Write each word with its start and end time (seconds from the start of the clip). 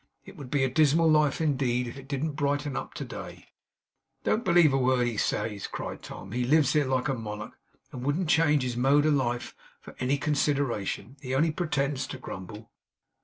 It 0.25 0.35
would 0.35 0.49
be 0.49 0.63
a 0.63 0.67
dismal 0.67 1.07
life, 1.11 1.39
indeed, 1.39 1.85
if 1.87 1.95
it 1.95 2.07
didn't 2.07 2.31
brighten 2.31 2.75
up 2.75 2.95
to 2.95 3.05
day' 3.05 3.49
'Don't 4.23 4.43
believe 4.43 4.73
a 4.73 4.77
word 4.79 5.05
he 5.05 5.15
says,' 5.15 5.67
cried 5.67 6.01
Tom. 6.01 6.31
'He 6.31 6.43
lives 6.43 6.73
here 6.73 6.85
like 6.85 7.07
a 7.07 7.13
monarch, 7.13 7.53
and 7.91 8.03
wouldn't 8.03 8.27
change 8.27 8.63
his 8.63 8.75
mode 8.75 9.05
of 9.05 9.13
life 9.13 9.53
for 9.79 9.95
any 9.99 10.17
consideration. 10.17 11.17
He 11.21 11.35
only 11.35 11.51
pretends 11.51 12.07
to 12.07 12.17
grumble. 12.17 12.71